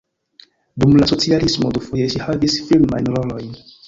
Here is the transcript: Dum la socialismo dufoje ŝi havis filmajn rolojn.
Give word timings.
Dum 0.83 0.95
la 1.01 1.09
socialismo 1.11 1.71
dufoje 1.75 2.07
ŝi 2.13 2.21
havis 2.29 2.57
filmajn 2.71 3.11
rolojn. 3.17 3.53